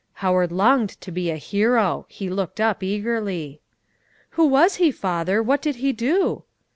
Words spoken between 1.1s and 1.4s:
be a